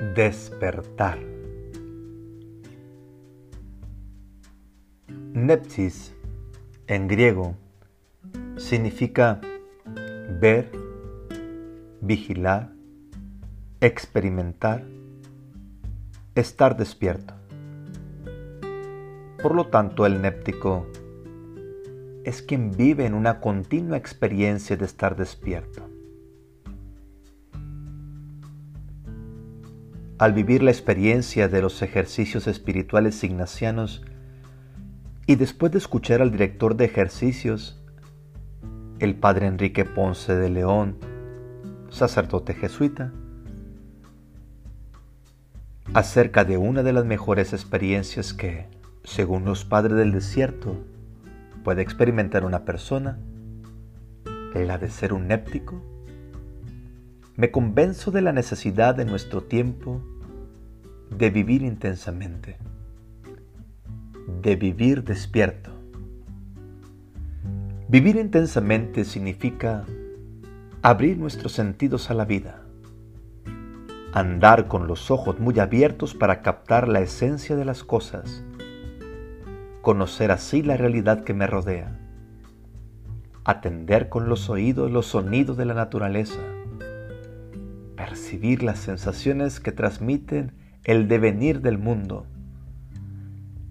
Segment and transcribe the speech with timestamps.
[0.00, 1.18] Despertar.
[5.32, 6.12] Nepsis,
[6.88, 7.54] en griego,
[8.56, 9.40] significa
[10.40, 10.70] ver,
[12.00, 12.72] vigilar,
[13.80, 14.84] experimentar,
[16.34, 17.34] estar despierto.
[19.40, 20.88] Por lo tanto, el néptico
[22.24, 25.93] es quien vive en una continua experiencia de estar despierto.
[30.24, 34.02] Al vivir la experiencia de los ejercicios espirituales ignacianos
[35.26, 37.78] y después de escuchar al director de ejercicios,
[39.00, 40.96] el padre Enrique Ponce de León,
[41.90, 43.12] sacerdote jesuita,
[45.92, 48.66] acerca de una de las mejores experiencias que,
[49.02, 50.74] según los padres del desierto,
[51.64, 53.18] puede experimentar una persona,
[54.54, 55.82] la de ser un néptico,
[57.36, 60.00] me convenzo de la necesidad de nuestro tiempo
[61.16, 62.56] de vivir intensamente,
[64.42, 65.70] de vivir despierto.
[67.88, 69.84] Vivir intensamente significa
[70.82, 72.62] abrir nuestros sentidos a la vida,
[74.12, 78.42] andar con los ojos muy abiertos para captar la esencia de las cosas,
[79.82, 81.96] conocer así la realidad que me rodea,
[83.44, 86.40] atender con los oídos los sonidos de la naturaleza,
[87.94, 92.26] percibir las sensaciones que transmiten el devenir del mundo,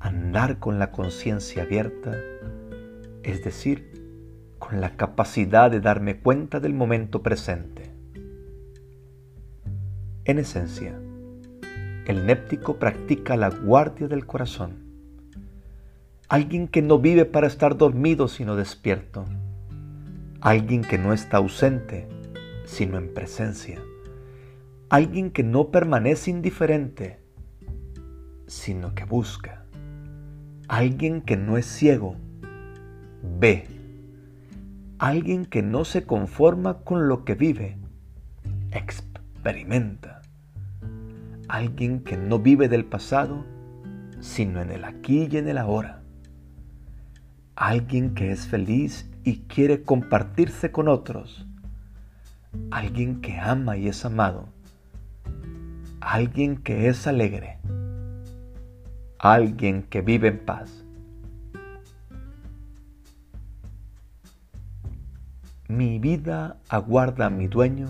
[0.00, 2.16] andar con la conciencia abierta,
[3.22, 4.02] es decir,
[4.58, 7.92] con la capacidad de darme cuenta del momento presente.
[10.24, 10.98] En esencia,
[12.06, 14.82] el néptico practica la guardia del corazón.
[16.30, 19.26] Alguien que no vive para estar dormido sino despierto,
[20.40, 22.08] alguien que no está ausente
[22.64, 23.78] sino en presencia,
[24.94, 27.18] alguien que no permanece indiferente
[28.46, 29.64] sino que busca,
[30.68, 32.14] alguien que no es ciego,
[33.40, 33.66] ve,
[35.00, 37.76] alguien que no se conforma con lo que vive,
[38.70, 40.22] experimenta,
[41.48, 43.44] alguien que no vive del pasado
[44.20, 46.04] sino en el aquí y en el ahora.
[47.56, 51.48] Alguien que es feliz y quiere compartirse con otros,
[52.70, 54.54] alguien que ama y es amado,
[56.04, 57.58] alguien que es alegre,
[59.18, 60.84] alguien que vive en paz.
[65.66, 67.88] Mi vida aguarda a mi dueño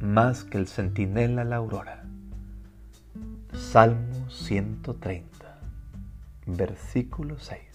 [0.00, 2.04] más que el centinela la aurora.
[3.52, 5.58] Salmo 130,
[6.46, 7.71] versículo 6.